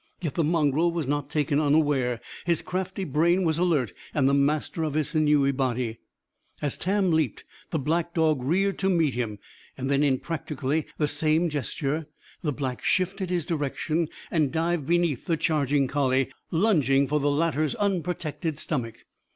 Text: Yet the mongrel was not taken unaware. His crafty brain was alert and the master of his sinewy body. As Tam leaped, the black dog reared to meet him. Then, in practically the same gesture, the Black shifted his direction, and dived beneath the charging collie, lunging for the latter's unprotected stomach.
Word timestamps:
Yet 0.19 0.33
the 0.33 0.43
mongrel 0.43 0.91
was 0.91 1.05
not 1.07 1.29
taken 1.29 1.59
unaware. 1.59 2.21
His 2.47 2.63
crafty 2.63 3.03
brain 3.03 3.43
was 3.43 3.59
alert 3.59 3.93
and 4.15 4.27
the 4.27 4.33
master 4.33 4.81
of 4.81 4.95
his 4.95 5.09
sinewy 5.11 5.51
body. 5.51 5.99
As 6.59 6.75
Tam 6.75 7.11
leaped, 7.11 7.43
the 7.69 7.77
black 7.77 8.15
dog 8.15 8.41
reared 8.41 8.79
to 8.79 8.89
meet 8.89 9.13
him. 9.13 9.37
Then, 9.77 10.01
in 10.01 10.17
practically 10.17 10.87
the 10.97 11.07
same 11.07 11.49
gesture, 11.49 12.07
the 12.41 12.51
Black 12.51 12.81
shifted 12.83 13.29
his 13.29 13.45
direction, 13.45 14.07
and 14.31 14.51
dived 14.51 14.87
beneath 14.87 15.27
the 15.27 15.37
charging 15.37 15.87
collie, 15.87 16.31
lunging 16.49 17.05
for 17.05 17.19
the 17.19 17.29
latter's 17.29 17.75
unprotected 17.75 18.57
stomach. 18.57 19.05